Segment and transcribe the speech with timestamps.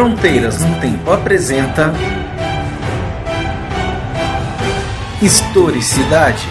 [0.00, 1.92] Fronteiras no Tempo apresenta
[5.20, 6.48] Historicidade.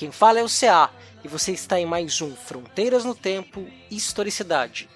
[0.00, 0.90] Quem fala é o CA
[1.22, 4.88] e você está em mais um Fronteiras no Tempo Historicidade.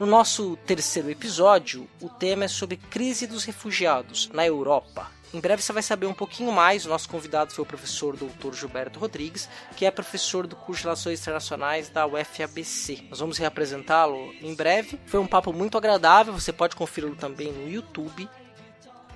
[0.00, 5.10] No nosso terceiro episódio, o tema é sobre crise dos refugiados na Europa.
[5.34, 6.86] Em breve você vai saber um pouquinho mais.
[6.86, 8.54] O nosso convidado foi o professor Dr.
[8.54, 13.04] Gilberto Rodrigues, que é professor do curso de Relações Internacionais da UFABC.
[13.10, 14.98] Nós vamos reapresentá-lo em breve.
[15.04, 18.26] Foi um papo muito agradável, você pode conferi-lo também no YouTube.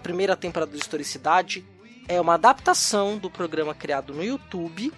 [0.03, 1.65] Primeira temporada do Historicidade
[2.07, 4.93] é uma adaptação do programa criado no YouTube.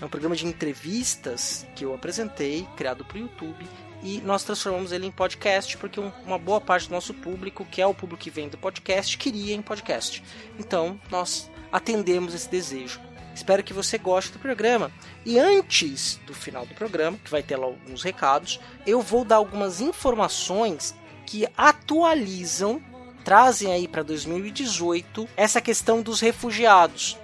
[0.00, 3.66] É um programa de entrevistas que eu apresentei, criado para o YouTube,
[4.02, 7.86] e nós transformamos ele em podcast porque uma boa parte do nosso público, que é
[7.86, 10.22] o público que vem do podcast, queria em podcast.
[10.58, 13.00] Então, nós atendemos esse desejo.
[13.34, 14.90] Espero que você goste do programa.
[15.24, 19.36] E antes do final do programa, que vai ter lá alguns recados, eu vou dar
[19.36, 20.94] algumas informações
[21.26, 22.82] que atualizam
[23.26, 27.18] trazem aí para 2018 essa questão dos refugiados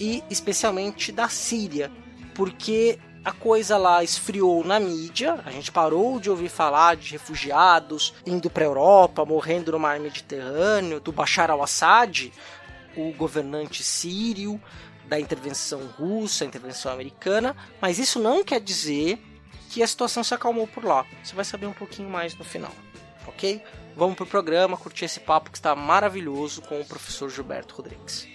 [0.00, 1.92] e especialmente da Síria,
[2.34, 8.12] porque a coisa lá esfriou na mídia, a gente parou de ouvir falar de refugiados
[8.26, 12.30] indo para a Europa, morrendo no mar Mediterrâneo, do Bashar al-Assad,
[12.96, 14.60] o governante sírio,
[15.06, 19.18] da intervenção russa, intervenção americana, mas isso não quer dizer
[19.70, 21.06] que a situação se acalmou por lá.
[21.22, 22.72] Você vai saber um pouquinho mais no final,
[23.26, 23.62] ok?
[23.96, 28.33] Vamos pro programa, curtir esse papo que está maravilhoso com o professor Gilberto Rodrigues.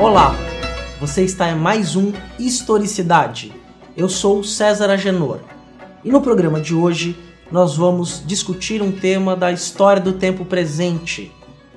[0.00, 0.34] Olá,
[0.98, 3.52] você está em mais um Historicidade.
[3.94, 5.40] Eu sou César Agenor
[6.02, 7.14] e no programa de hoje
[7.52, 11.30] nós vamos discutir um tema da história do tempo presente,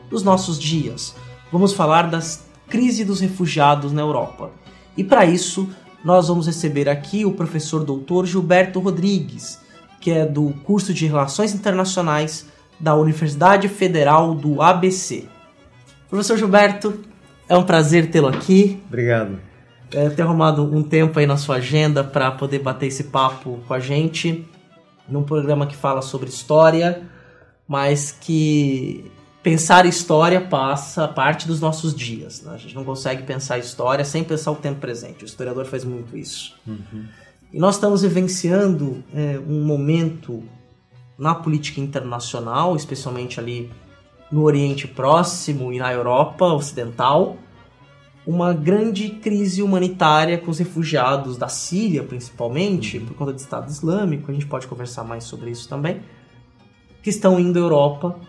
[0.09, 1.16] dos nossos dias.
[1.51, 4.51] Vamos falar das crise dos refugiados na Europa.
[4.95, 5.69] E para isso,
[6.03, 9.59] nós vamos receber aqui o professor doutor Gilberto Rodrigues,
[10.01, 12.47] que é do curso de Relações Internacionais
[12.79, 15.25] da Universidade Federal do ABC.
[16.09, 17.01] Professor Gilberto,
[17.50, 18.81] é um prazer tê-lo aqui.
[18.88, 19.40] Obrigado.
[19.91, 23.73] É, ter arrumado um tempo aí na sua agenda para poder bater esse papo com
[23.73, 24.46] a gente
[25.07, 27.03] num programa que fala sobre história,
[27.67, 29.09] mas que
[29.47, 32.41] pensar história passa parte dos nossos dias.
[32.41, 32.52] Né?
[32.53, 35.24] A gente não consegue pensar história sem pensar o tempo presente.
[35.24, 36.53] O historiador faz muito isso.
[36.68, 37.06] Uhum.
[37.53, 40.44] E nós estamos vivenciando é, um momento
[41.18, 43.72] na política internacional, especialmente ali
[44.30, 47.38] no Oriente Próximo e na Europa Ocidental,
[48.25, 54.29] uma grande crise humanitária com os refugiados da Síria, principalmente, por conta do Estado Islâmico,
[54.29, 56.02] a gente pode conversar mais sobre isso também,
[57.02, 58.19] que estão indo à Europa,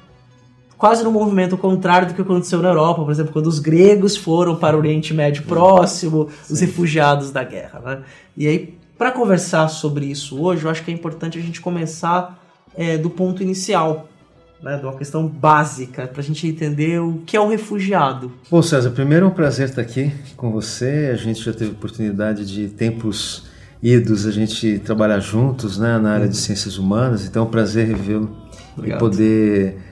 [0.79, 4.55] quase no movimento contrário do que aconteceu na Europa, por exemplo, quando os gregos foram
[4.55, 6.55] para o Oriente Médio Próximo, Sim.
[6.55, 7.81] os refugiados da guerra.
[7.85, 7.99] Né?
[8.37, 12.41] E aí, para conversar sobre isso hoje, eu acho que é importante a gente começar
[12.77, 14.09] é, do ponto inicial,
[14.63, 18.33] né, de uma questão básica, para a gente entender o que é um refugiado.
[18.49, 21.11] Bom, César, primeiro é um prazer estar aqui com você.
[21.13, 23.47] A gente já teve oportunidade de tempos
[23.83, 26.31] idos a gente trabalhar juntos né, na área uhum.
[26.31, 28.37] de ciências humanas, então é um prazer revê-lo
[28.83, 29.88] e poder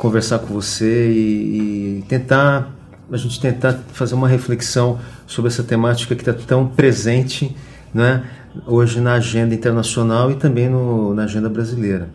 [0.00, 2.70] conversar com você e, e, tentar
[3.12, 7.54] a gente tentar fazer uma reflexão sobre essa temática que está tão presente
[7.92, 8.24] né,
[8.66, 12.08] hoje na agenda internacional e também no, na agenda brasileira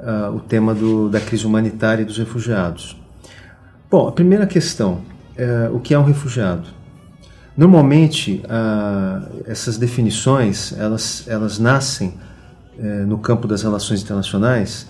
[0.00, 3.00] uh, o tema do, da crise humanitária e dos refugiados.
[3.90, 5.00] Bom, a primeira questão,
[5.38, 6.68] uh, o que é um refugiado?
[7.56, 12.14] Normalmente, uh, essas definições, elas, elas nascem
[12.76, 14.88] eh, no campo das relações internacionais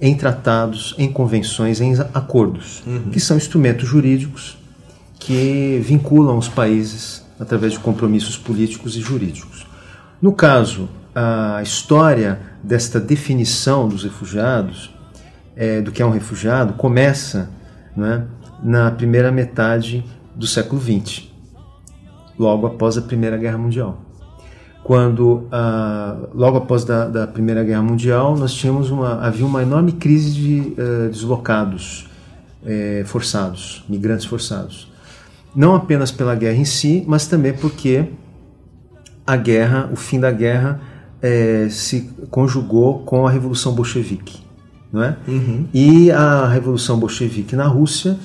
[0.00, 3.10] em tratados, em convenções, em acordos, uhum.
[3.10, 4.58] que são instrumentos jurídicos
[5.18, 9.66] que vinculam os países através de compromissos políticos e jurídicos.
[10.20, 14.92] No caso a história desta definição dos refugiados,
[15.54, 17.48] é, do que é um refugiado, começa
[17.96, 18.26] né,
[18.62, 20.04] na primeira metade
[20.34, 21.28] do século XX,
[22.36, 24.02] logo após a Primeira Guerra Mundial.
[24.84, 29.92] Quando uh, logo após da, da, Primeira Guerra Mundial nós tínhamos uma havia uma enorme
[29.92, 32.06] crise de uh, deslocados
[32.66, 34.90] eh, forçados, migrantes forçados,
[35.54, 38.06] não apenas pela guerra em si, mas também porque
[39.26, 40.80] a guerra, o fim da guerra,
[41.20, 44.40] eh, se conjugou com a Revolução Bolchevique,
[44.90, 45.16] não é?
[45.28, 45.66] Uhum.
[45.74, 48.16] E a Revolução Bolchevique na Rússia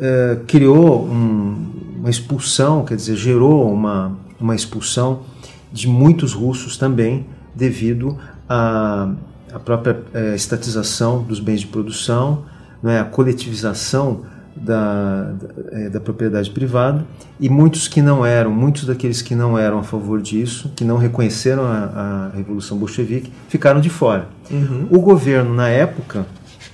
[0.00, 5.22] eh, criou um, uma expulsão, quer dizer, gerou uma, uma expulsão
[5.72, 8.16] de muitos russos também, devido
[8.48, 9.10] à,
[9.52, 12.44] à própria é, estatização dos bens de produção,
[12.82, 14.22] não é, a coletivização
[14.56, 17.06] da, da, é, da, propriedade privada
[17.38, 20.96] e muitos que não eram, muitos daqueles que não eram a favor disso, que não
[20.96, 24.28] reconheceram a, a Revolução Bolchevique, ficaram de fora.
[24.50, 24.86] Uhum.
[24.90, 26.26] O governo, na época,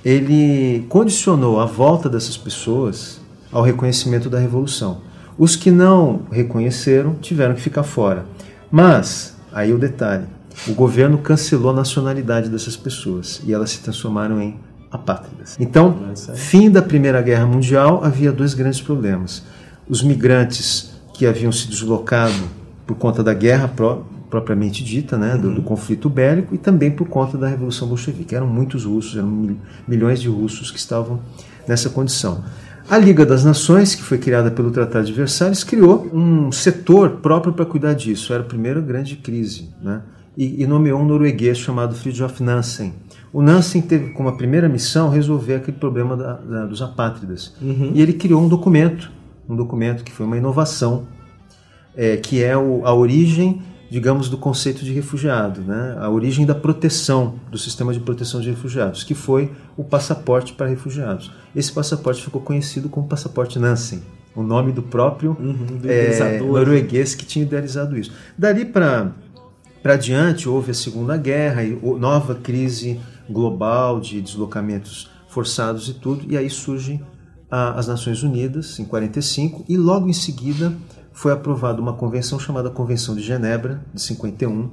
[0.03, 3.21] ele condicionou a volta dessas pessoas
[3.51, 5.01] ao reconhecimento da Revolução.
[5.37, 8.25] Os que não reconheceram tiveram que ficar fora.
[8.71, 10.25] Mas, aí o detalhe,
[10.67, 14.59] o governo cancelou a nacionalidade dessas pessoas e elas se transformaram em
[14.91, 15.57] apátridas.
[15.59, 15.95] Então,
[16.35, 19.43] fim da Primeira Guerra Mundial, havia dois grandes problemas.
[19.87, 22.33] Os migrantes que haviam se deslocado
[22.85, 25.61] por conta da guerra pró propriamente dita, né, do, do, uhum.
[25.61, 28.35] conflito bélico, e também por conta da Revolução Bolchevique.
[28.35, 31.21] Eram muitos russos, eram milhões de russos que estavam
[31.65, 32.43] nessa condição.
[32.89, 37.51] A Liga das Nações, que foi criada pelo Tratado de Versalhes, criou um setor próprio
[37.51, 38.31] para cuidar disso.
[38.31, 39.69] Era a primeira grande crise.
[39.81, 40.01] Né?
[40.37, 42.93] E, e, nomeou um norueguês chamado Fridtjof Nansen.
[43.33, 47.53] O Nansen teve como a primeira missão resolver aquele problema da, da, dos apátridas.
[47.61, 47.91] Uhum.
[47.93, 49.11] E ele criou um documento,
[49.49, 51.07] um documento que foi uma inovação,
[51.93, 55.95] é, que é o, a origem digamos, do conceito de refugiado, né?
[55.99, 60.67] a origem da proteção, do sistema de proteção de refugiados, que foi o passaporte para
[60.67, 61.31] refugiados.
[61.55, 64.01] Esse passaporte ficou conhecido como passaporte Nansen,
[64.35, 68.11] o nome do próprio uhum, do é, norueguês que tinha idealizado isso.
[68.37, 72.99] Dali para diante houve a Segunda Guerra e nova crise
[73.29, 77.01] global de deslocamentos forçados e tudo, e aí surgem
[77.49, 80.73] as Nações Unidas em 45 e logo em seguida
[81.17, 84.69] foi aprovada uma convenção chamada Convenção de Genebra, de 51,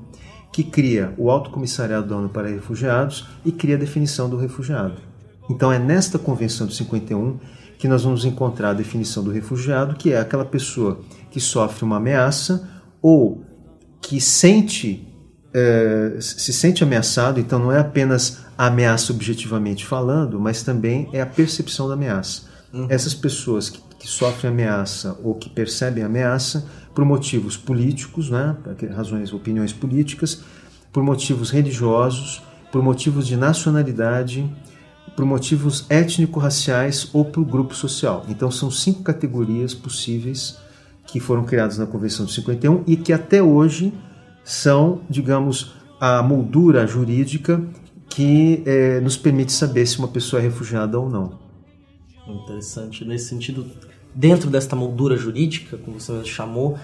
[0.52, 5.00] que cria o Alto Comissariado da ONU para Refugiados e cria a definição do refugiado.
[5.48, 7.38] Então é nesta Convenção de 51
[7.78, 11.00] que nós vamos encontrar a definição do refugiado, que é aquela pessoa
[11.30, 12.68] que sofre uma ameaça
[13.00, 13.42] ou
[14.02, 15.08] que sente
[15.54, 21.22] é, se sente ameaçado, então não é apenas a ameaça objetivamente falando, mas também é
[21.22, 22.42] a percepção da ameaça.
[22.70, 22.86] Uhum.
[22.90, 28.54] Essas pessoas que que sofrem ameaça ou que percebem ameaça por motivos políticos, né,
[28.94, 30.42] razões, opiniões políticas,
[30.92, 34.46] por motivos religiosos, por motivos de nacionalidade,
[35.16, 38.26] por motivos étnico-raciais ou por grupo social.
[38.28, 40.58] Então são cinco categorias possíveis
[41.06, 43.90] que foram criadas na Convenção de 51 e que até hoje
[44.44, 47.62] são, digamos, a moldura jurídica
[48.10, 51.42] que eh, nos permite saber se uma pessoa é refugiada ou não.
[52.28, 53.04] Interessante.
[53.04, 53.66] Nesse sentido,
[54.14, 56.78] dentro desta moldura jurídica, como você chamou,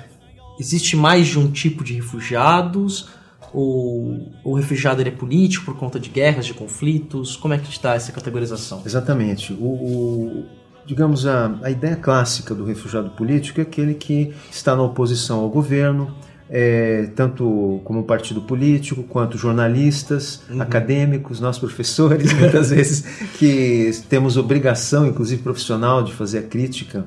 [0.59, 3.09] existe mais de um tipo de refugiados?
[3.53, 7.37] Ou o refugiado é político por conta de guerras, de conflitos?
[7.37, 8.83] Como é que está essa categorização?
[8.87, 9.53] Exatamente.
[9.53, 10.47] O, o,
[10.87, 15.49] digamos, a, a ideia clássica do refugiado político é aquele que está na oposição ao
[15.49, 16.15] governo,
[16.51, 20.61] é, tanto como partido político, quanto jornalistas, uhum.
[20.61, 23.03] acadêmicos, nós professores, muitas vezes,
[23.39, 27.07] que temos obrigação, inclusive profissional, de fazer a crítica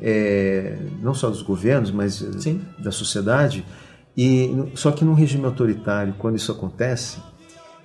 [0.00, 2.60] é, não só dos governos, mas Sim.
[2.78, 3.64] da sociedade.
[4.16, 7.18] E só que num regime autoritário, quando isso acontece,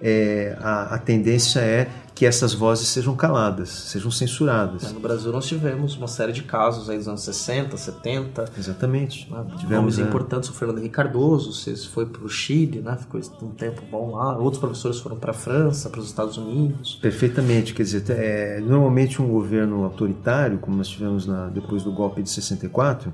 [0.01, 4.91] é, a, a, tendência é que essas vozes sejam caladas, sejam censuradas.
[4.91, 8.45] no Brasil nós tivemos uma série de casos aí dos anos 60, 70.
[8.57, 9.29] Exatamente.
[9.31, 9.45] Né?
[9.57, 10.01] Tivemos nomes é...
[10.01, 12.97] importantes, o Fernando Henrique Cardoso, você foi para o Chile, né?
[12.97, 14.37] ficou um tempo bom lá.
[14.37, 16.99] Outros professores foram para a França, para os Estados Unidos.
[17.01, 17.73] Perfeitamente.
[17.73, 22.29] Quer dizer, é, normalmente um governo autoritário, como nós tivemos na, depois do golpe de
[22.29, 23.13] 64,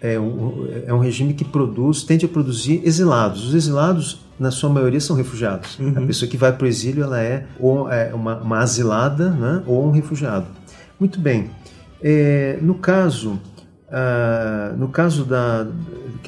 [0.00, 3.46] é um, é um regime que produz, tende a produzir exilados.
[3.46, 5.78] Os exilados, na sua maioria, são refugiados.
[5.78, 5.94] Uhum.
[5.96, 9.62] A pessoa que vai para o exílio ela é ou é uma, uma asilada né,
[9.66, 10.46] ou um refugiado.
[10.98, 11.50] Muito bem.
[12.02, 13.40] É, no caso,
[13.88, 15.66] ah, no caso da,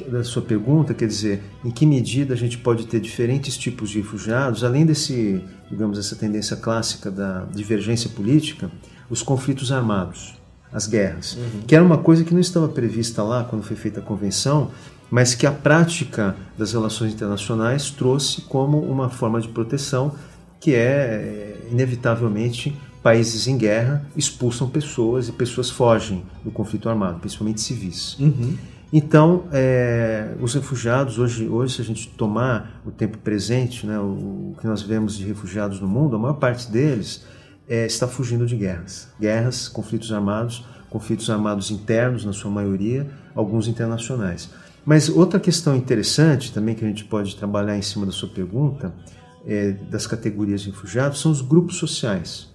[0.07, 3.99] da sua pergunta, quer dizer, em que medida a gente pode ter diferentes tipos de
[3.99, 8.71] refugiados, além desse, digamos, essa tendência clássica da divergência política,
[9.09, 10.38] os conflitos armados
[10.71, 11.61] as guerras, uhum.
[11.65, 14.71] que era uma coisa que não estava prevista lá quando foi feita a convenção,
[15.09, 20.13] mas que a prática das relações internacionais trouxe como uma forma de proteção
[20.59, 27.61] que é inevitavelmente países em guerra expulsam pessoas e pessoas fogem do conflito armado, principalmente
[27.61, 28.17] civis.
[28.19, 28.57] Uhum.
[28.91, 34.03] Então, é, os refugiados, hoje, hoje, se a gente tomar o tempo presente, né, o,
[34.51, 37.23] o que nós vemos de refugiados no mundo, a maior parte deles
[37.69, 39.07] é, está fugindo de guerras.
[39.19, 44.49] Guerras, conflitos armados, conflitos armados internos, na sua maioria, alguns internacionais.
[44.83, 48.91] Mas outra questão interessante também que a gente pode trabalhar em cima da sua pergunta,
[49.45, 52.49] é, das categorias de refugiados, são os grupos sociais.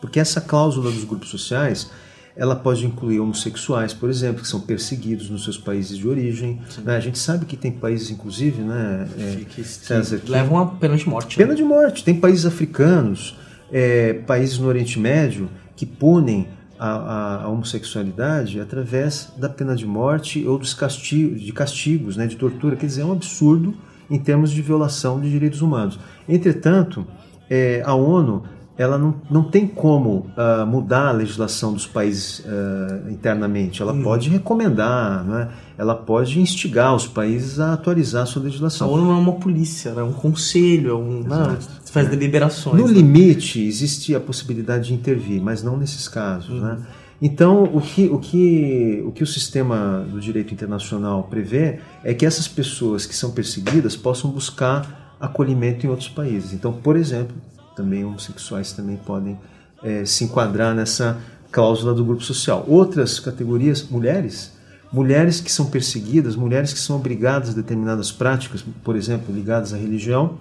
[0.00, 1.90] Porque essa cláusula dos grupos sociais
[2.36, 6.60] ela pode incluir homossexuais, por exemplo, que são perseguidos nos seus países de origem.
[6.84, 6.96] Né?
[6.96, 10.96] A gente sabe que tem países, inclusive, né, é, que, César, que levam a pena
[10.96, 11.36] de morte.
[11.36, 11.56] Pena né?
[11.56, 12.04] de morte.
[12.04, 13.36] Tem países africanos,
[13.72, 16.48] é, países no Oriente Médio que punem
[16.78, 22.36] a, a, homossexualidade através da pena de morte ou dos castigos, de castigos, né, de
[22.36, 22.76] tortura.
[22.76, 23.74] Quer dizer, é um absurdo
[24.10, 25.98] em termos de violação de direitos humanos.
[26.28, 27.06] Entretanto,
[27.50, 28.44] é, a ONU
[28.78, 33.82] ela não, não tem como uh, mudar a legislação dos países uh, internamente.
[33.82, 34.04] Ela uhum.
[34.04, 35.48] pode recomendar, né?
[35.76, 38.88] ela pode instigar os países a atualizar a sua legislação.
[38.88, 41.58] A ONU não é uma polícia, é um conselho, é um, não, né?
[41.86, 42.10] faz é.
[42.10, 42.80] deliberações.
[42.80, 42.94] No né?
[42.94, 46.50] limite, existe a possibilidade de intervir, mas não nesses casos.
[46.50, 46.60] Uhum.
[46.60, 46.78] Né?
[47.20, 52.24] Então, o que, o, que, o que o sistema do direito internacional prevê é que
[52.24, 56.52] essas pessoas que são perseguidas possam buscar acolhimento em outros países.
[56.52, 57.34] Então, por exemplo,
[57.78, 59.38] também homossexuais também podem
[59.82, 61.16] é, se enquadrar nessa
[61.52, 62.64] cláusula do grupo social.
[62.66, 64.52] Outras categorias, mulheres,
[64.92, 69.76] mulheres que são perseguidas, mulheres que são obrigadas a determinadas práticas, por exemplo, ligadas à
[69.76, 70.38] religião,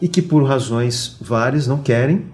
[0.00, 2.26] e que por razões várias não querem,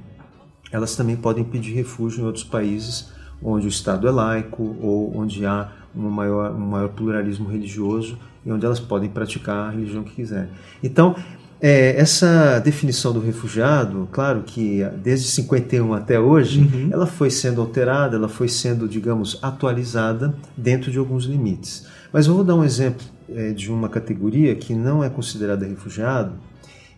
[0.73, 3.11] elas também podem pedir refúgio em outros países
[3.43, 8.51] onde o Estado é laico ou onde há um maior, um maior pluralismo religioso e
[8.51, 10.49] onde elas podem praticar a religião que quiserem.
[10.83, 11.15] Então,
[11.61, 16.89] é, essa definição do refugiado, claro que desde 51 até hoje, uhum.
[16.93, 21.87] ela foi sendo alterada, ela foi sendo, digamos, atualizada dentro de alguns limites.
[22.13, 26.33] Mas eu vou dar um exemplo é, de uma categoria que não é considerada refugiado,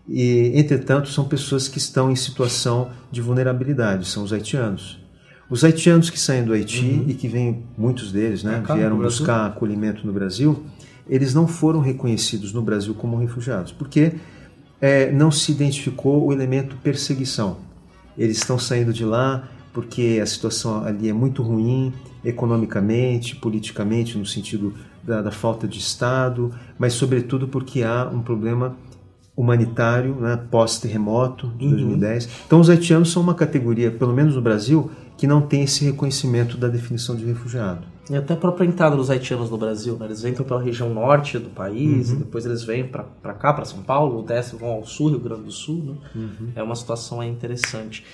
[0.09, 4.99] e, entretanto, são pessoas que estão em situação de vulnerabilidade, são os haitianos.
[5.49, 7.05] Os haitianos que saem do Haiti uhum.
[7.09, 10.64] e que vêm, muitos deles, né, vieram buscar acolhimento no Brasil,
[11.09, 14.12] eles não foram reconhecidos no Brasil como refugiados, porque
[14.80, 17.58] é, não se identificou o elemento perseguição.
[18.16, 21.92] Eles estão saindo de lá porque a situação ali é muito ruim,
[22.25, 28.76] economicamente, politicamente, no sentido da, da falta de Estado, mas sobretudo porque há um problema
[29.37, 31.70] humanitário né, pós-terremoto de uhum.
[31.70, 32.28] 2010.
[32.46, 36.58] Então, os haitianos são uma categoria, pelo menos no Brasil, que não tem esse reconhecimento
[36.58, 37.82] da definição de refugiado.
[38.11, 40.07] E até a própria entrada dos haitianos no Brasil, né?
[40.07, 42.19] eles entram pela região norte do país, uhum.
[42.19, 45.52] depois eles vêm para cá, para São Paulo, descem, vão ao sul, Rio Grande do
[45.52, 45.81] Sul.
[45.85, 45.95] Né?
[46.17, 46.52] Uhum.
[46.57, 48.05] É uma situação interessante.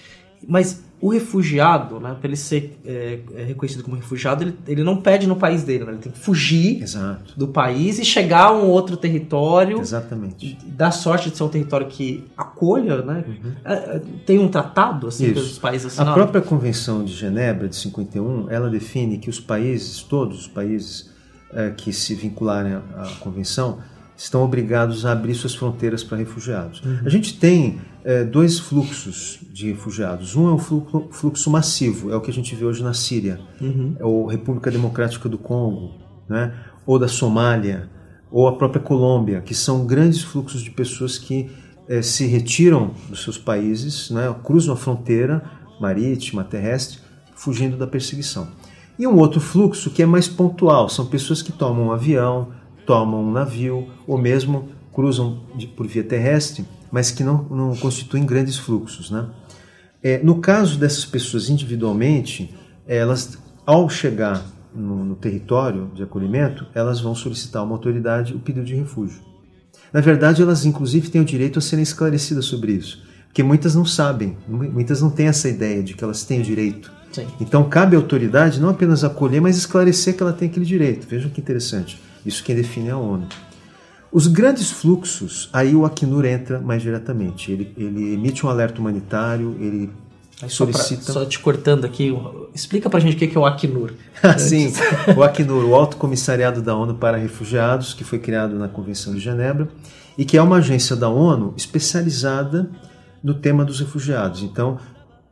[0.47, 4.97] Mas o refugiado, né, para ele ser é, é, reconhecido como refugiado, ele, ele não
[4.97, 5.93] pede no país dele, né?
[5.93, 7.35] ele tem que fugir Exato.
[7.37, 9.78] do país e chegar a um outro território.
[9.78, 10.57] Exatamente.
[10.66, 13.25] Dar sorte de ser um território que acolha, né?
[13.28, 13.52] Uhum.
[13.64, 16.12] É, é, tem um tratado assim que os países assinaram.
[16.12, 21.11] A própria Convenção de Genebra de 51, ela define que os países, todos os países
[21.52, 23.78] é, que se vincularem à convenção,
[24.16, 26.82] estão obrigados a abrir suas fronteiras para refugiados.
[26.82, 27.00] Uhum.
[27.04, 30.35] A gente tem é, dois fluxos de refugiados.
[30.35, 33.38] Um é o fluxo, fluxo, massivo, é o que a gente vê hoje na Síria,
[33.61, 33.94] uhum.
[33.99, 35.94] é o República Democrática do Congo,
[36.28, 36.54] né?
[36.87, 37.90] ou da Somália,
[38.30, 41.50] ou a própria Colômbia, que são grandes fluxos de pessoas que
[41.88, 44.35] é, se retiram dos seus países, né?
[44.42, 45.42] cruzam a fronteira
[45.80, 47.00] marítima, terrestre,
[47.35, 48.49] fugindo da perseguição.
[48.99, 52.49] E um outro fluxo que é mais pontual, são pessoas que tomam um avião,
[52.87, 58.25] tomam um navio ou mesmo cruzam de, por via terrestre, mas que não, não constituem
[58.25, 59.11] grandes fluxos.
[59.11, 59.26] Né?
[60.02, 62.55] É, no caso dessas pessoas individualmente,
[62.87, 64.43] elas, ao chegar
[64.75, 69.21] no, no território de acolhimento, elas vão solicitar a uma autoridade o pedido de refúgio.
[69.93, 73.85] Na verdade, elas inclusive têm o direito a serem esclarecidas sobre isso, porque muitas não
[73.85, 76.93] sabem, muitas não têm essa ideia de que elas têm o direito.
[77.12, 77.26] Sim.
[77.40, 81.07] Então, cabe à autoridade não apenas acolher, mas esclarecer que ela tem aquele direito.
[81.07, 81.99] Vejam que interessante.
[82.26, 83.26] Isso quem define é a ONU.
[84.12, 87.52] Os grandes fluxos, aí o Acnur entra mais diretamente.
[87.52, 89.90] Ele, ele emite um alerta humanitário, ele
[90.49, 91.02] solicita.
[91.02, 92.16] Só, pra, só, te cortando aqui,
[92.54, 93.92] explica pra gente o que é o Acnur.
[94.38, 94.73] Sim,
[95.16, 99.21] o Acnur, o Alto Comissariado da ONU para Refugiados, que foi criado na Convenção de
[99.21, 99.68] Genebra
[100.16, 102.71] e que é uma agência da ONU especializada
[103.23, 104.42] no tema dos refugiados.
[104.42, 104.78] Então,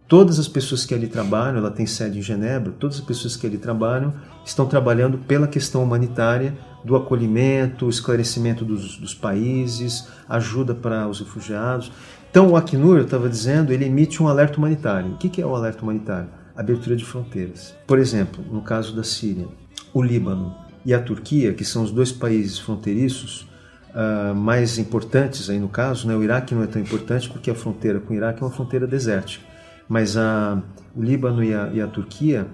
[0.07, 3.47] Todas as pessoas que ali trabalham, ela tem sede em Genebra, todas as pessoas que
[3.47, 4.13] ali trabalham
[4.45, 11.91] estão trabalhando pela questão humanitária, do acolhimento, esclarecimento dos, dos países, ajuda para os refugiados.
[12.31, 15.13] Então, o Acnur, eu estava dizendo, ele emite um alerta humanitário.
[15.13, 16.29] O que é o alerta humanitário?
[16.55, 17.75] Abertura de fronteiras.
[17.87, 19.47] Por exemplo, no caso da Síria,
[19.93, 20.55] o Líbano.
[20.85, 23.49] e a Turquia, que são os dois países fronteiriços
[23.95, 26.15] uh, mais importantes aí no caso, né?
[26.15, 28.87] o Iraque não é tão importante porque a fronteira com o Iraque é uma fronteira
[28.87, 29.45] desértica,
[29.89, 30.61] mas a,
[30.95, 32.47] o Líbano e a, e a Turquia,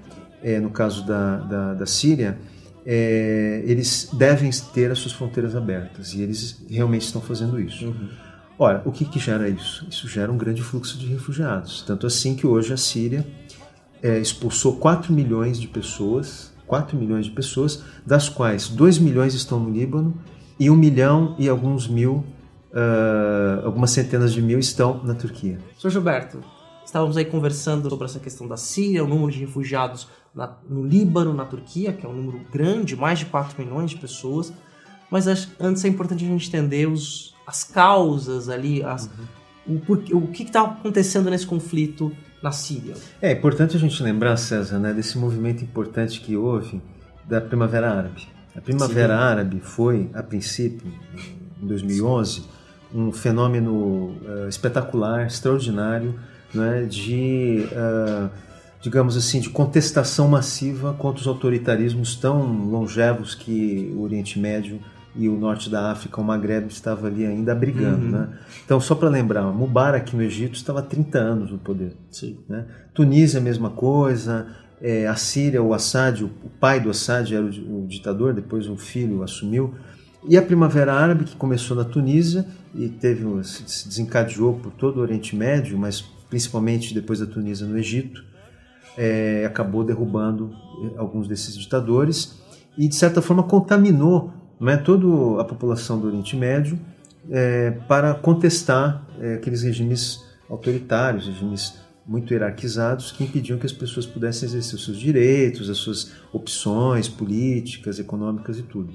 [0.43, 2.39] é, no caso da, da, da Síria,
[2.85, 7.87] é, eles devem ter as suas fronteiras abertas e eles realmente estão fazendo isso.
[7.87, 8.09] Uhum.
[8.59, 9.87] Ora, o que, que gera isso?
[9.89, 11.83] Isso gera um grande fluxo de refugiados.
[11.87, 13.27] Tanto assim que hoje a Síria
[14.03, 19.59] é, expulsou 4 milhões de pessoas, 4 milhões de pessoas, das quais 2 milhões estão
[19.59, 20.15] no Líbano
[20.59, 22.25] e 1 milhão e alguns mil,
[22.73, 25.59] uh, algumas centenas de mil estão na Turquia.
[25.79, 25.91] Sr.
[25.91, 26.45] Gilberto,
[26.85, 31.35] estávamos aí conversando sobre essa questão da Síria, o número de refugiados na, no Líbano,
[31.35, 34.53] na Turquia, que é um número grande, mais de 4 milhões de pessoas.
[35.11, 35.27] Mas
[35.59, 39.11] antes é importante a gente entender os, as causas ali, as,
[39.67, 39.81] uhum.
[39.89, 42.95] o, o que está acontecendo nesse conflito na Síria.
[43.21, 46.81] É importante a gente lembrar, César, né, desse movimento importante que houve
[47.27, 48.29] da Primavera Árabe.
[48.57, 49.23] A Primavera Sim.
[49.23, 50.87] Árabe foi, a princípio,
[51.63, 52.45] em 2011,
[52.93, 56.19] um fenômeno uh, espetacular, extraordinário,
[56.53, 58.31] né, de, uh,
[58.81, 64.81] digamos assim, de contestação massiva contra os autoritarismos tão longevos que o Oriente Médio
[65.15, 68.07] e o norte da África, o Maghreb, estava ali ainda brigando.
[68.07, 68.13] Uhum.
[68.13, 68.29] Né?
[68.65, 71.93] Então, só para lembrar, Mubarak no Egito estava há 30 anos no poder.
[72.11, 72.39] Sim.
[72.49, 72.65] Né?
[72.95, 74.47] Tunísia, a mesma coisa.
[74.81, 78.77] É, a Síria, o Assad, o, pai do Assad era o, o, ditador, depois o
[78.77, 79.75] filho assumiu.
[80.27, 85.01] E a Primavera Árabe, que começou na Tunísia e teve se desencadeou por todo o
[85.01, 88.25] Oriente Médio, mas principalmente depois da Tunísia no Egito,
[88.97, 92.39] é, acabou derrubando é, alguns desses ditadores
[92.77, 96.79] e, de certa forma, contaminou não é, toda a população do Oriente Médio
[97.31, 104.05] é, para contestar é, aqueles regimes autoritários, regimes muito hierarquizados que impediam que as pessoas
[104.05, 108.93] pudessem exercer os seus direitos, as suas opções políticas, econômicas e tudo.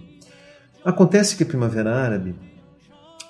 [0.84, 2.36] Acontece que a Primavera Árabe,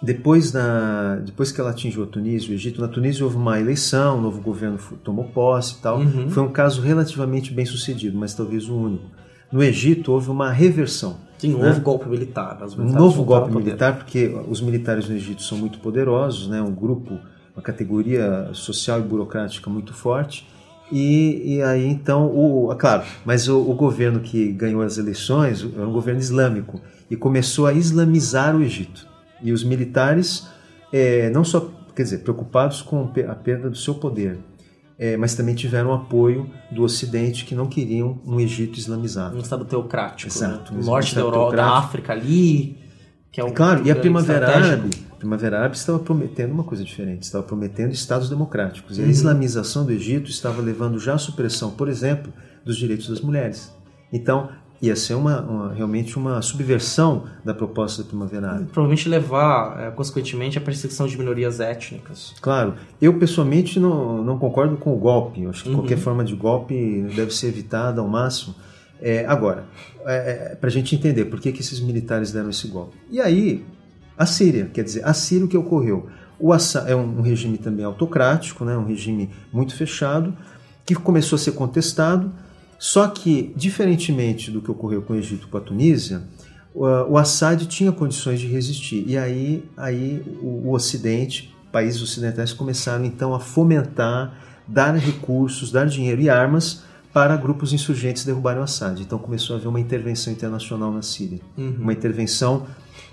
[0.01, 4.17] depois, da, depois que ela atingiu a Tunísia, o Egito, na Tunísia houve uma eleição,
[4.17, 5.99] um novo governo tomou posse e tal.
[5.99, 6.29] Uhum.
[6.29, 9.05] Foi um caso relativamente bem sucedido, mas talvez o único.
[9.51, 11.17] No Egito houve uma reversão.
[11.37, 11.69] Sim, um né?
[11.69, 12.57] novo golpe militar.
[12.77, 16.61] Um novo golpe militar, porque os militares no Egito são muito poderosos, né?
[16.61, 17.17] um grupo,
[17.55, 20.47] uma categoria social e burocrática muito forte.
[20.91, 25.65] E, e aí então, o, é claro, mas o, o, governo que ganhou as eleições
[25.75, 26.79] era um governo islâmico
[27.09, 29.07] e começou a islamizar o Egito.
[29.45, 30.47] E os militares,
[30.91, 34.39] é, não só, quer dizer, preocupados com a perda do seu poder,
[34.97, 39.37] é, mas também tiveram apoio do Ocidente que não queriam um Egito islamizado.
[39.37, 40.31] Um Estado teocrático.
[40.31, 40.73] Exato.
[40.73, 40.79] Né?
[40.81, 42.77] Um norte da Europa, da África ali.
[43.31, 46.83] Que é um claro, e a Primavera Árabe, a Primavera Árabe estava prometendo uma coisa
[46.83, 48.97] diferente, estava prometendo estados democráticos.
[48.97, 49.07] E uhum.
[49.07, 53.73] a islamização do Egito estava levando já à supressão, por exemplo, dos direitos das mulheres.
[54.11, 54.49] Então,
[54.81, 58.65] ia ser uma, uma, realmente uma subversão da proposta da Primavera Árabe.
[58.65, 62.33] Provavelmente levar, é, consequentemente, a perseguição de minorias étnicas.
[62.41, 62.75] Claro.
[63.01, 65.43] Eu, pessoalmente, não, não concordo com o golpe.
[65.43, 65.75] Eu acho que uhum.
[65.75, 68.55] qualquer forma de golpe deve ser evitada ao máximo.
[69.01, 69.65] É, agora,
[70.05, 72.97] é, é para a gente entender por que, que esses militares deram esse golpe.
[73.09, 73.65] E aí,
[74.17, 76.07] a Síria, quer dizer, a Síria o que ocorreu?
[76.39, 80.35] O Assad é um, um regime também autocrático, né, um regime muito fechado,
[80.85, 82.31] que começou a ser contestado,
[82.77, 86.23] só que, diferentemente do que ocorreu com o Egito e com a Tunísia,
[86.73, 89.05] o Assad tinha condições de resistir.
[89.07, 94.33] E aí, aí o, Ocidente, países ocidentais, começaram então a fomentar,
[94.67, 96.83] dar recursos, dar dinheiro e armas
[97.13, 99.01] para grupos insurgentes derrubarem o Assad.
[99.01, 101.39] Então começou a haver uma intervenção internacional na Síria.
[101.57, 101.77] Uhum.
[101.79, 102.65] Uma intervenção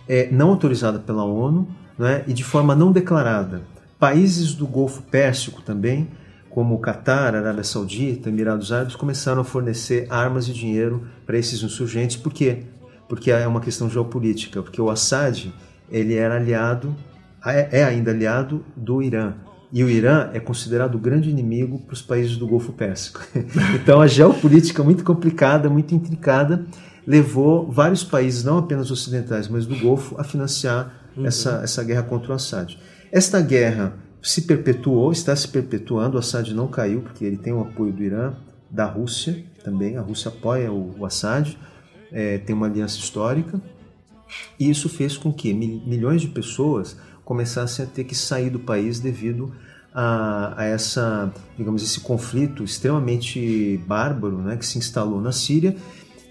[0.09, 3.62] é, não autorizada pela ONU né, e de forma não declarada.
[3.96, 6.09] Países do Golfo Pérsico também
[6.53, 11.62] como o Catar, Arábia Saudita, Emirados Árabes, começaram a fornecer armas e dinheiro para esses
[11.62, 12.17] insurgentes.
[12.17, 12.65] Por quê?
[13.09, 15.51] Porque é uma questão geopolítica, porque o Assad
[15.91, 16.95] ele era aliado,
[17.45, 19.35] é, é ainda aliado do Irã.
[19.73, 23.27] E o Irã é considerado o grande inimigo para os países do Golfo Pérsico.
[23.75, 26.67] então a geopolítica muito complicada, muito intricada,
[27.07, 31.25] levou vários países, não apenas ocidentais, mas do Golfo, a financiar uhum.
[31.25, 32.79] essa, essa guerra contra o Assad.
[33.11, 36.17] Esta guerra se perpetuou, está se perpetuando.
[36.17, 38.35] O Assad não caiu porque ele tem o apoio do Irã,
[38.71, 39.97] da Rússia também.
[39.97, 41.57] A Rússia apoia o, o Assad,
[42.11, 43.61] é, tem uma aliança histórica.
[44.59, 48.99] E isso fez com que milhões de pessoas começassem a ter que sair do país
[49.01, 49.53] devido
[49.95, 55.77] a, a essa, digamos, esse conflito extremamente bárbaro, né, que se instalou na Síria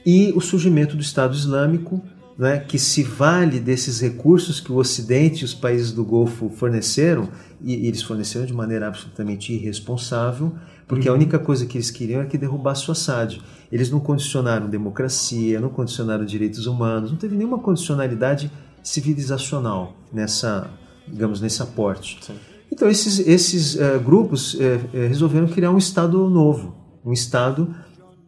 [0.05, 2.03] e o surgimento do Estado Islâmico
[2.37, 7.29] né, que se vale desses recursos que o Ocidente e os países do Golfo forneceram,
[7.61, 10.53] e, eles forneceram de maneira absolutamente irresponsável,
[10.87, 11.15] porque uhum.
[11.15, 13.39] a única coisa que eles queriam era que derrubasse o Assad.
[13.71, 18.51] Eles não condicionaram democracia, não condicionaram direitos humanos, não teve nenhuma condicionalidade
[18.83, 20.69] civilizacional nessa,
[21.07, 22.19] digamos, nesse aporte.
[22.21, 22.33] Sim.
[22.71, 24.59] Então esses, esses uh, grupos uh,
[24.93, 27.73] resolveram criar um Estado novo, um Estado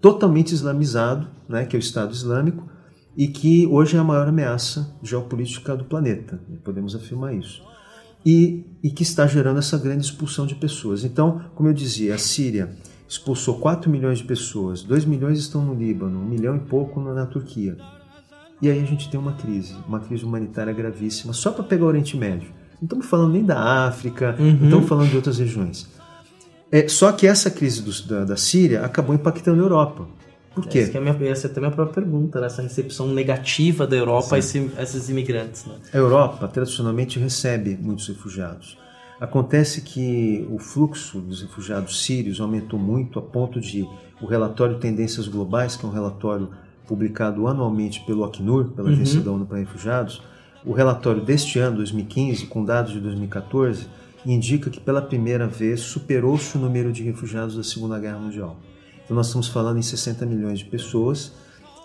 [0.01, 2.69] totalmente islamizado, né, que é o Estado Islâmico,
[3.15, 7.61] e que hoje é a maior ameaça geopolítica do planeta, podemos afirmar isso.
[8.25, 11.03] E, e, que está gerando essa grande expulsão de pessoas.
[11.03, 12.69] Então, como eu dizia, a Síria
[13.07, 17.25] expulsou 4 milhões de pessoas, 2 milhões estão no Líbano, 1 milhão e pouco na
[17.25, 17.77] Turquia.
[18.61, 21.87] E aí a gente tem uma crise, uma crise humanitária gravíssima, só para pegar o
[21.87, 22.49] Oriente Médio.
[22.75, 24.53] Não estamos falando nem da África, uhum.
[24.53, 25.89] não estamos falando de outras regiões.
[26.71, 30.07] É, só que essa crise do, da, da Síria acabou impactando a Europa.
[30.53, 30.79] Por quê?
[30.79, 32.45] Essa, é minha, essa é até a minha própria pergunta, né?
[32.45, 35.65] essa recepção negativa da Europa a, esse, a esses imigrantes.
[35.65, 35.73] Né?
[35.91, 38.77] A Europa, tradicionalmente, recebe muitos refugiados.
[39.19, 43.87] Acontece que o fluxo dos refugiados sírios aumentou muito a ponto de
[44.21, 46.49] o relatório Tendências Globais, que é um relatório
[46.87, 48.93] publicado anualmente pelo Acnur, pela uhum.
[48.93, 50.21] Agência da ONU para Refugiados,
[50.65, 53.87] o relatório deste ano, 2015, com dados de 2014,
[54.25, 58.57] indica que pela primeira vez superou-se o número de refugiados da Segunda Guerra Mundial.
[59.03, 61.31] Então nós estamos falando em 60 milhões de pessoas,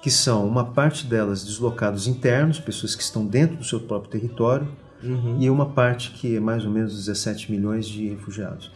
[0.03, 4.69] que são uma parte delas deslocados internos, pessoas que estão dentro do seu próprio território,
[5.03, 5.37] uhum.
[5.41, 8.71] e uma parte que é mais ou menos 17 milhões de refugiados.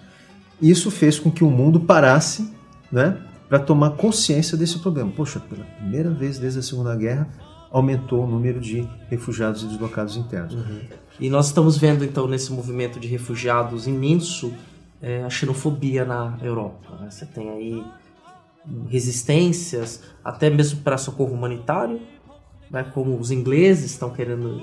[0.60, 2.52] Isso fez com que o mundo parasse
[2.90, 5.10] né, para tomar consciência desse problema.
[5.10, 7.28] Poxa, pela primeira vez desde a Segunda Guerra,
[7.70, 10.54] aumentou o número de refugiados e deslocados internos.
[10.54, 10.80] Uhum.
[11.18, 14.52] E nós estamos vendo, então, nesse movimento de refugiados imenso,
[15.00, 16.96] é, a xenofobia na Europa.
[17.00, 17.10] Né?
[17.10, 17.82] Você tem aí
[18.88, 22.00] resistências, até mesmo para socorro humanitário,
[22.70, 24.62] né, como os ingleses estão querendo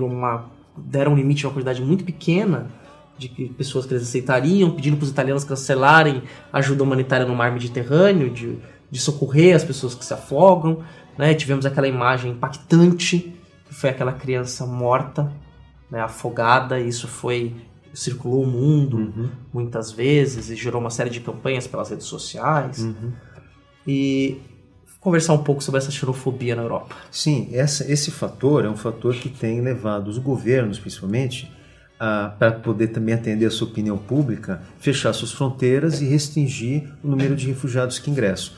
[0.00, 2.70] uma, deram um limite a uma quantidade muito pequena
[3.18, 8.30] de pessoas que eles aceitariam, pedindo para os italianos cancelarem ajuda humanitária no mar Mediterrâneo,
[8.30, 8.58] de,
[8.90, 10.82] de socorrer as pessoas que se afogam.
[11.16, 11.34] Né?
[11.34, 15.32] Tivemos aquela imagem impactante, que foi aquela criança morta,
[15.90, 17.54] né, afogada, e isso foi
[17.94, 19.28] circulou o mundo uhum.
[19.52, 22.78] muitas vezes e gerou uma série de campanhas pelas redes sociais.
[22.78, 23.12] Uhum.
[23.86, 24.40] E
[25.00, 26.94] conversar um pouco sobre essa xenofobia na Europa.
[27.10, 31.50] Sim, essa, esse fator é um fator que tem levado os governos, principalmente,
[32.38, 37.36] para poder também atender a sua opinião pública, fechar suas fronteiras e restringir o número
[37.36, 38.52] de refugiados que ingressam.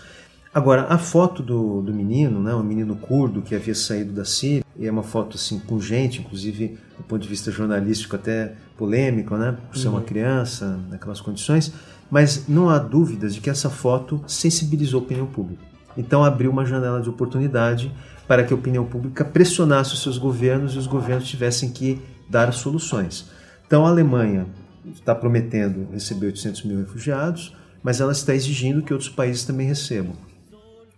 [0.53, 4.64] Agora, a foto do, do menino, né, um menino curdo que havia saído da Síria,
[4.77, 9.57] e é uma foto assim pungente, inclusive do ponto de vista jornalístico até polêmico, né,
[9.69, 9.95] por ser uhum.
[9.95, 11.73] uma criança naquelas condições,
[12.11, 15.63] mas não há dúvidas de que essa foto sensibilizou a opinião pública.
[15.97, 17.93] Então abriu uma janela de oportunidade
[18.27, 22.53] para que a opinião pública pressionasse os seus governos e os governos tivessem que dar
[22.53, 23.31] soluções.
[23.67, 24.47] Então a Alemanha
[24.93, 30.15] está prometendo receber 800 mil refugiados, mas ela está exigindo que outros países também recebam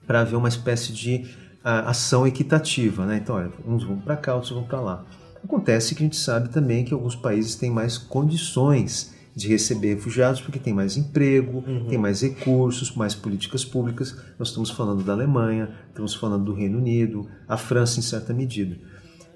[0.07, 1.27] para haver uma espécie de
[1.67, 3.05] ação equitativa.
[3.05, 3.21] Né?
[3.23, 5.05] Então, olha, uns vão para cá, outros vão para lá.
[5.43, 10.41] Acontece que a gente sabe também que alguns países têm mais condições de receber refugiados
[10.41, 11.87] porque tem mais emprego, uhum.
[11.89, 14.17] tem mais recursos, mais políticas públicas.
[14.39, 18.79] Nós estamos falando da Alemanha, estamos falando do Reino Unido, a França em certa medida.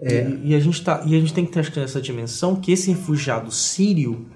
[0.00, 0.30] É...
[0.30, 2.90] E, e, a gente tá, e a gente tem que ter nessa dimensão que esse
[2.90, 4.26] refugiado sírio,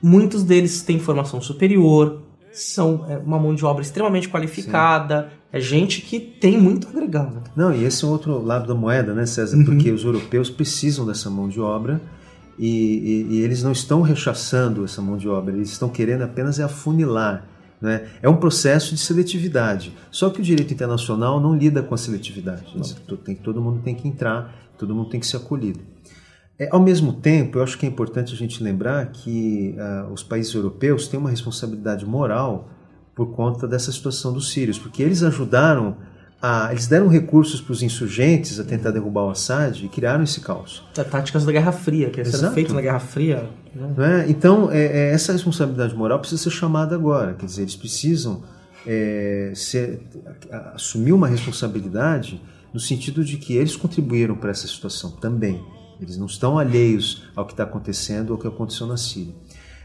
[0.00, 5.41] muitos deles têm formação superior, são é, uma mão de obra extremamente qualificada, Sim.
[5.52, 7.30] É gente que tem muito a agregar.
[7.30, 7.42] Né?
[7.54, 9.56] Não, e esse é o outro lado da moeda, né, César?
[9.58, 9.64] Uhum.
[9.64, 12.00] Porque os europeus precisam dessa mão de obra
[12.58, 16.58] e, e, e, eles não estão rechaçando essa mão de obra, eles estão querendo apenas
[16.58, 17.46] é afunilar.
[17.80, 18.08] Né?
[18.22, 19.92] É um processo de seletividade.
[20.10, 22.64] Só que o direito internacional não lida com a seletividade.
[23.24, 25.80] Tem, todo mundo tem que entrar, todo mundo tem que ser acolhido.
[26.58, 30.22] É, ao mesmo tempo, eu acho que é importante a gente lembrar que uh, os
[30.22, 32.68] países europeus têm uma responsabilidade moral
[33.14, 35.96] por conta dessa situação dos sírios, porque eles ajudaram
[36.42, 40.40] a, eles deram recursos para os insurgentes a tentar derrubar o Assad e criaram esse
[40.40, 40.82] caos.
[40.96, 43.48] É, táticas da Guerra Fria, que era feito na Guerra Fria.
[43.72, 44.24] Né?
[44.26, 44.30] É?
[44.30, 47.34] Então, é, é, essa responsabilidade moral precisa ser chamada agora.
[47.34, 48.42] Quer dizer, eles precisam
[48.84, 50.00] é, ser,
[50.74, 52.42] assumir uma responsabilidade
[52.74, 55.62] no sentido de que eles contribuíram para essa situação também.
[56.00, 59.34] Eles não estão alheios ao que está acontecendo ou ao que aconteceu na Síria.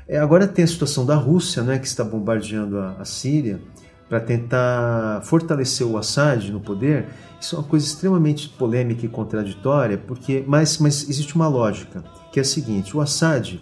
[0.08, 3.60] É, agora tem a situação da Rússia, né, que está bombardeando a, a Síria
[4.08, 7.08] para tentar fortalecer o Assad no poder.
[7.42, 12.40] Isso é uma coisa extremamente polêmica e contraditória, porque mas, mas existe uma lógica, que
[12.40, 13.60] é a seguinte: o Assad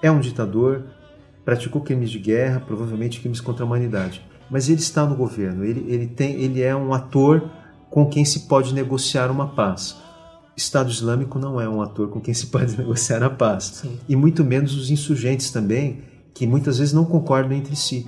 [0.00, 0.84] é um ditador,
[1.44, 5.84] praticou crimes de guerra, provavelmente crimes contra a humanidade, mas ele está no governo, ele,
[5.88, 7.50] ele, tem, ele é um ator
[7.90, 9.96] com quem se pode negociar uma paz.
[10.58, 13.64] Estado Islâmico não é um ator com quem se pode negociar a paz.
[13.82, 13.98] Sim.
[14.08, 16.02] E muito menos os insurgentes também,
[16.34, 18.06] que muitas vezes não concordam entre si.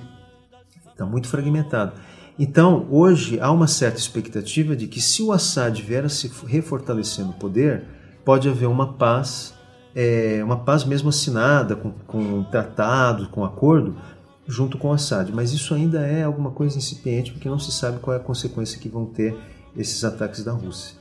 [0.91, 1.93] Está muito fragmentado.
[2.37, 7.25] Então, hoje há uma certa expectativa de que se o Assad vier a se refortalecer
[7.25, 7.85] no poder,
[8.25, 9.53] pode haver uma paz,
[9.95, 13.95] é, uma paz mesmo assinada, com, com tratado, com acordo,
[14.45, 15.31] junto com o Assad.
[15.33, 18.79] Mas isso ainda é alguma coisa incipiente, porque não se sabe qual é a consequência
[18.79, 19.37] que vão ter
[19.75, 21.00] esses ataques da Rússia.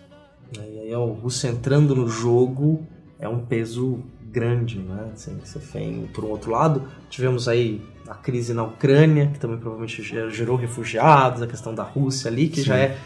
[0.56, 2.86] E aí, a Rússia entrando no jogo
[3.18, 5.10] é um peso grande, né?
[5.12, 9.58] Assim, você vem por um outro lado, tivemos aí a crise na Ucrânia, que também
[9.58, 12.66] provavelmente gerou refugiados, a questão da Rússia ali, que Sim.
[12.66, 12.98] já é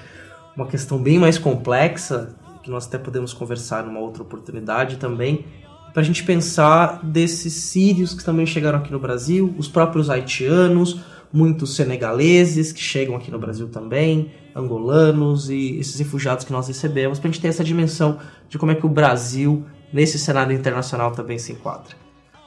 [0.56, 5.44] uma questão bem mais complexa, que nós até podemos conversar numa outra oportunidade também,
[5.92, 11.00] para a gente pensar desses sírios que também chegaram aqui no Brasil, os próprios haitianos,
[11.34, 17.18] muitos senegaleses que chegam aqui no Brasil também, angolanos e esses refugiados que nós recebemos,
[17.18, 21.10] para a gente ter essa dimensão de como é que o Brasil, nesse cenário internacional,
[21.10, 21.96] também se enquadra.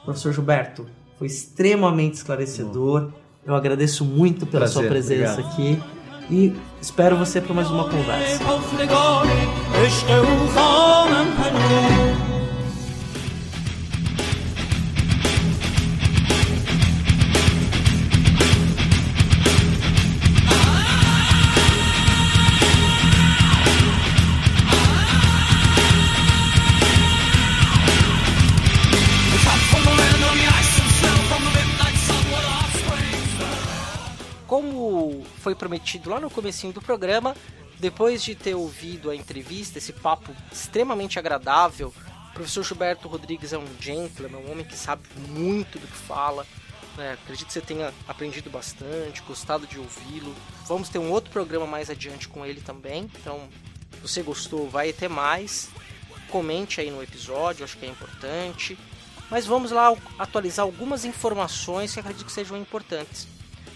[0.06, 0.86] Professor Gilberto,
[1.18, 3.12] foi extremamente esclarecedor.
[3.44, 5.52] Eu agradeço muito pela Prazer, sua presença obrigado.
[5.52, 5.82] aqui
[6.30, 8.42] e espero você para mais uma conversa.
[35.58, 37.34] Prometido lá no comecinho do programa,
[37.78, 41.92] depois de ter ouvido a entrevista, esse papo extremamente agradável,
[42.30, 46.46] o professor Gilberto Rodrigues é um gentleman, um homem que sabe muito do que fala.
[46.96, 47.12] Né?
[47.12, 50.34] Acredito que você tenha aprendido bastante, gostado de ouvi-lo.
[50.66, 53.10] Vamos ter um outro programa mais adiante com ele também.
[53.20, 53.48] Então,
[53.92, 55.70] se você gostou, vai ter mais.
[56.28, 58.78] Comente aí no episódio, acho que é importante.
[59.30, 63.28] Mas vamos lá atualizar algumas informações que acredito que sejam importantes.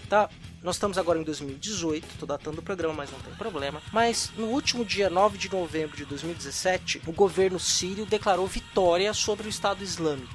[0.09, 0.29] Tá?
[0.63, 3.81] Nós estamos agora em 2018, estou datando o programa, mas não tem problema.
[3.91, 9.45] Mas no último dia 9 de novembro de 2017, o governo sírio declarou vitória sobre
[9.45, 10.33] o Estado Islâmico.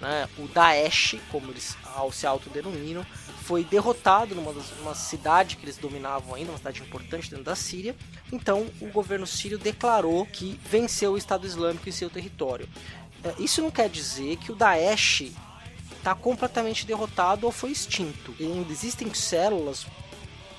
[0.00, 0.28] Né?
[0.38, 1.76] O Daesh, como eles
[2.12, 3.04] se autodenominam,
[3.42, 7.96] foi derrotado numa, numa cidade que eles dominavam ainda, uma cidade importante dentro da Síria.
[8.32, 12.68] Então, o governo sírio declarou que venceu o Estado Islâmico em seu território.
[13.24, 15.32] É, isso não quer dizer que o Daesh
[16.06, 18.32] está completamente derrotado ou foi extinto.
[18.38, 19.84] E ainda existem células,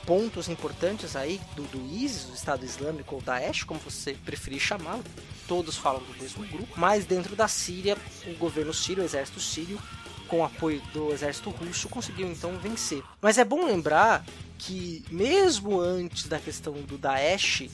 [0.05, 5.03] pontos importantes aí do, do ISIS, do Estado Islâmico ou Daesh, como você preferir chamá-lo.
[5.47, 9.79] Todos falam do mesmo grupo, mas dentro da Síria, o governo sírio, o exército sírio,
[10.27, 13.01] com apoio do exército russo, conseguiu então vencer.
[13.21, 14.25] Mas é bom lembrar
[14.57, 17.69] que mesmo antes da questão do Daesh,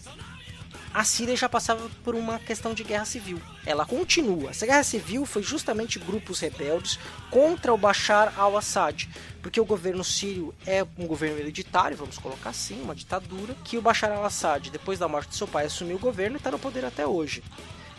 [0.93, 3.41] a Síria já passava por uma questão de guerra civil.
[3.65, 4.51] Ela continua.
[4.51, 6.99] Essa guerra civil foi justamente grupos rebeldes
[7.31, 9.09] contra o Bashar al-Assad,
[9.41, 13.81] porque o governo sírio é um governo hereditário, vamos colocar assim, uma ditadura, que o
[13.81, 16.85] Bashar al-Assad, depois da morte de seu pai, assumiu o governo e está no poder
[16.85, 17.43] até hoje.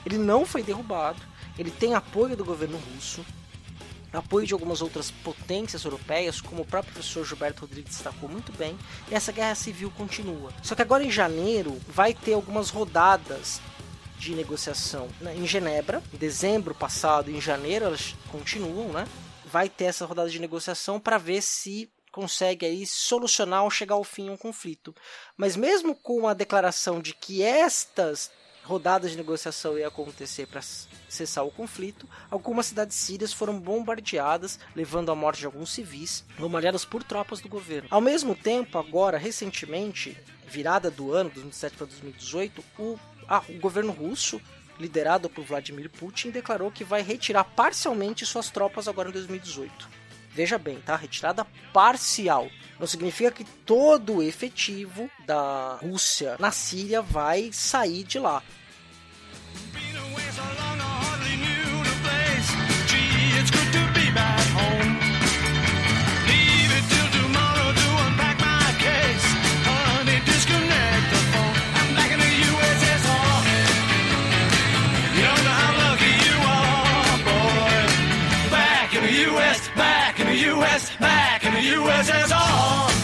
[0.06, 1.20] Ele não foi derrubado,
[1.58, 3.24] ele tem apoio do governo russo,
[4.18, 8.78] apoio de algumas outras potências europeias, como o próprio professor Gilberto Rodrigues destacou muito bem,
[9.10, 10.52] e essa guerra civil continua.
[10.62, 13.60] Só que agora em janeiro vai ter algumas rodadas
[14.18, 15.36] de negociação né?
[15.36, 19.06] em Genebra, em dezembro passado e em janeiro elas continuam, né?
[19.44, 24.04] Vai ter essa rodada de negociação para ver se consegue aí solucionar ou chegar ao
[24.04, 24.94] fim um conflito.
[25.36, 28.30] Mas mesmo com a declaração de que estas
[28.62, 30.62] rodadas de negociação ia acontecer para
[31.14, 36.84] cessar o conflito, algumas cidades sírias foram bombardeadas, levando à morte de alguns civis, bombardeadas
[36.84, 37.88] por tropas do governo.
[37.90, 42.98] Ao mesmo tempo, agora, recentemente, virada do ano, 2017 para 2018, o,
[43.28, 44.40] ah, o governo russo
[44.78, 49.88] liderado por Vladimir Putin, declarou que vai retirar parcialmente suas tropas agora em 2018.
[50.30, 50.96] Veja bem, tá?
[50.96, 52.48] Retirada parcial.
[52.78, 58.42] Não significa que todo o efetivo da Rússia na Síria vai sair de lá.
[80.98, 82.94] Back in the USSR.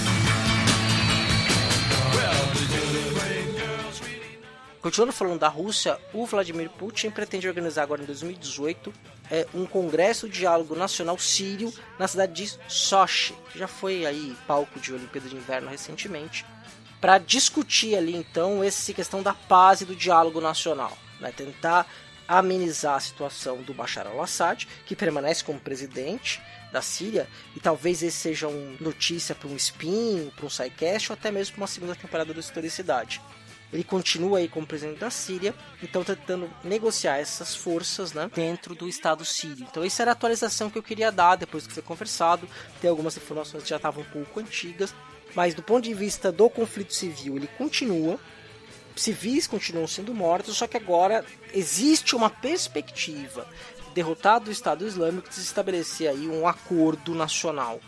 [4.81, 8.91] Continuando falando da Rússia, o Vladimir Putin pretende organizar agora em 2018
[9.31, 14.35] é, um congresso de diálogo nacional sírio na cidade de Sochi, que já foi aí
[14.47, 16.47] palco de Olimpíada de Inverno recentemente.
[16.99, 21.33] para discutir ali então essa questão da paz e do diálogo nacional, né?
[21.35, 21.87] tentar
[22.27, 26.41] amenizar a situação do Bashar al-Assad, que permanece como presidente
[26.73, 31.15] da Síria, e talvez esse seja uma notícia para um spin, para um sidecast, ou
[31.15, 33.21] até mesmo para uma segunda temporada do Historicidade.
[33.73, 38.89] Ele continua aí como presidente da Síria, então tentando negociar essas forças né, dentro do
[38.89, 39.67] Estado sírio.
[39.71, 42.49] Então, essa era a atualização que eu queria dar depois que foi conversado.
[42.81, 44.93] Tem algumas informações que já estavam um pouco antigas,
[45.37, 48.19] mas do ponto de vista do conflito civil, ele continua
[49.01, 53.47] civis continuam sendo mortos, só que agora existe uma perspectiva
[53.95, 57.81] derrotado o Estado Islâmico se estabelecer aí um acordo nacional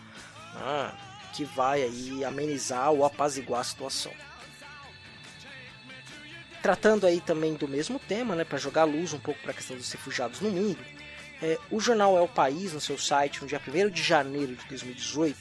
[0.55, 0.93] né,
[1.33, 4.13] que vai aí amenizar ou apaziguar a situação.
[6.63, 9.77] Tratando aí também do mesmo tema, né, para jogar luz um pouco para a questão
[9.77, 10.79] dos refugiados no mundo,
[11.43, 14.65] é, o jornal É o País, no seu site, no dia 1 de janeiro de
[14.69, 15.37] 2018,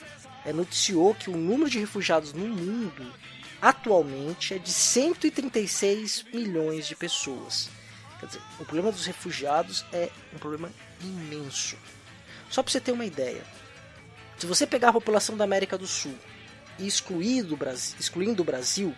[0.46, 3.14] é, noticiou que o número de refugiados no mundo
[3.62, 7.70] atualmente é de 136 milhões de pessoas.
[8.22, 11.76] Quer dizer, o problema dos refugiados é um problema imenso.
[12.52, 13.44] Só para você ter uma ideia,
[14.38, 16.14] se você pegar a população da América do Sul
[16.78, 18.96] e excluir do Brasil, excluindo o Brasil,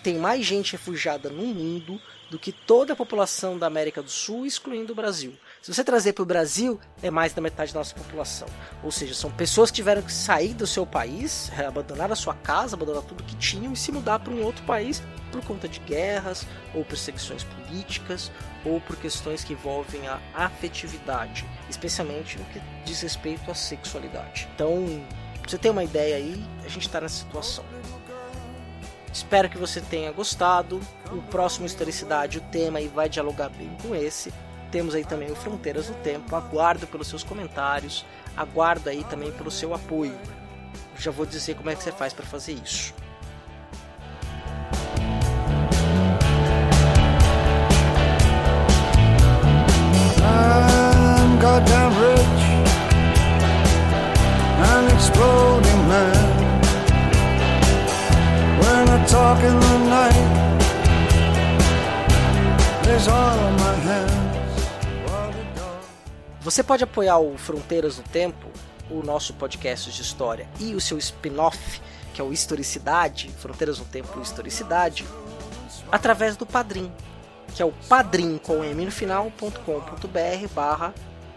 [0.00, 4.46] tem mais gente refugiada no mundo do que toda a população da América do Sul,
[4.46, 5.36] excluindo o Brasil.
[5.62, 8.48] Se você trazer para o Brasil, é mais da metade da nossa população.
[8.82, 12.76] Ou seja, são pessoas que tiveram que sair do seu país, abandonar a sua casa,
[12.76, 16.46] abandonar tudo que tinham e se mudar para um outro país por conta de guerras,
[16.74, 18.30] ou perseguições políticas,
[18.64, 24.48] ou por questões que envolvem a afetividade, especialmente no que diz respeito à sexualidade.
[24.54, 25.04] Então,
[25.46, 27.64] você ter uma ideia aí, a gente está nessa situação.
[29.12, 30.80] Espero que você tenha gostado.
[31.10, 34.32] O próximo Historicidade, o tema aí vai dialogar bem com esse.
[34.70, 36.36] Temos aí também o Fronteiras do Tempo.
[36.36, 38.04] Aguardo pelos seus comentários,
[38.36, 40.18] aguardo aí também pelo seu apoio.
[40.98, 42.92] Já vou dizer como é que você faz para fazer isso.
[50.20, 52.42] I'm goddamn rich,
[54.60, 56.38] I'm exploding man.
[58.60, 60.26] When I talk in the night,
[62.82, 63.77] there's all my.
[66.48, 68.48] Você pode apoiar o Fronteiras no Tempo,
[68.90, 71.78] o nosso podcast de história, e o seu spin-off,
[72.14, 75.04] que é o Historicidade, Fronteiras no Tempo Historicidade,
[75.92, 76.90] através do Padrim,
[77.54, 80.94] que é o padrim com m no final.com.br barra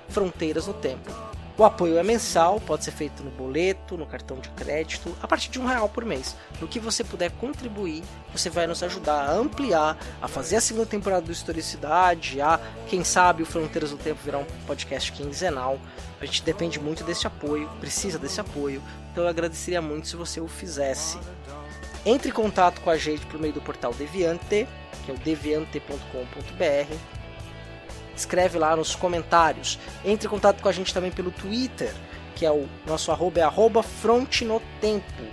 [0.07, 1.30] Fronteiras no Tempo.
[1.57, 5.51] O apoio é mensal, pode ser feito no boleto, no cartão de crédito, a partir
[5.51, 6.35] de um real por mês.
[6.59, 10.85] No que você puder contribuir, você vai nos ajudar a ampliar, a fazer a segunda
[10.85, 15.79] temporada do Historicidade, a, quem sabe, o Fronteiras do Tempo virar um podcast quinzenal.
[16.19, 20.39] A gente depende muito desse apoio, precisa desse apoio, então eu agradeceria muito se você
[20.39, 21.19] o fizesse.
[22.05, 24.67] Entre em contato com a gente por meio do portal Deviante,
[25.05, 27.20] que é o deviante.com.br
[28.21, 29.77] escreve lá nos comentários.
[30.03, 31.93] Entre em contato com a gente também pelo Twitter,
[32.35, 35.23] que é o nosso arroba é arroba frontnotempo.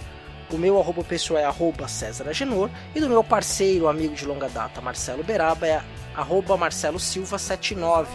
[0.51, 4.49] O meu arroba pessoal é arroba César Agenor e do meu parceiro, amigo de longa
[4.49, 5.83] data, Marcelo Beraba, é
[6.15, 8.09] arroba Marcelo Silva 79.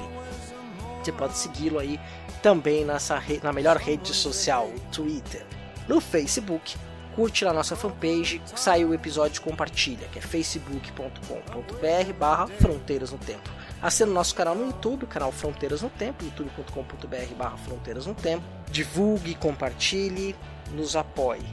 [1.02, 2.00] Você pode segui-lo aí
[2.42, 5.46] também nessa na melhor rede social, o Twitter.
[5.88, 6.76] No Facebook,
[7.16, 13.50] curte lá nossa fanpage, saiu o episódio compartilha, que é facebook.com.br barra Fronteiras no Tempo.
[13.84, 18.46] Assina o nosso canal no YouTube, canal Fronteiras no Tempo, youtube.com.br barra Fronteiras no Tempo.
[18.72, 20.34] Divulgue, compartilhe,
[20.72, 21.44] nos apoie.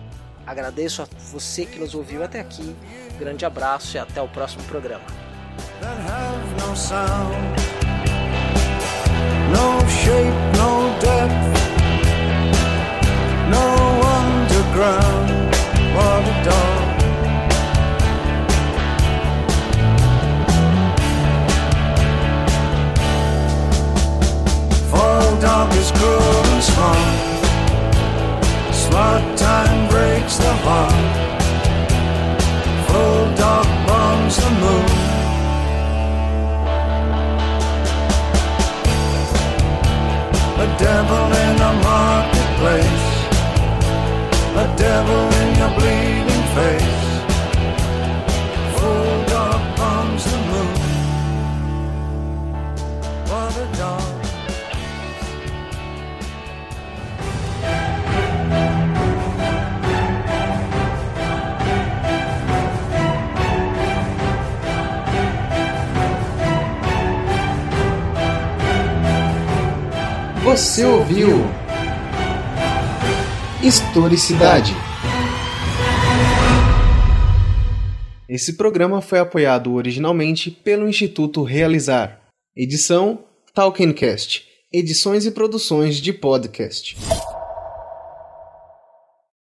[0.47, 2.77] Agradeço a você que nos ouviu até aqui.
[3.19, 5.03] Grande abraço e até o próximo programa.
[14.71, 15.55] Underground,
[15.95, 16.80] what a dog.
[25.41, 27.31] Dog is cruel and smart.
[28.75, 31.17] Smart time breaks the heart.
[32.89, 34.91] Full dog bombs the moon.
[40.65, 43.09] A devil in a marketplace.
[44.65, 47.03] A devil in your bleeding face.
[48.77, 50.77] Full dog bombs the moon.
[53.31, 54.10] What a dog.
[70.51, 71.29] Você ouviu
[73.63, 74.73] Historicidade.
[78.29, 82.21] Esse programa foi apoiado originalmente pelo Instituto Realizar.
[82.57, 83.25] Edição
[83.55, 84.45] Talkencast.
[84.73, 86.97] Edições e produções de podcast.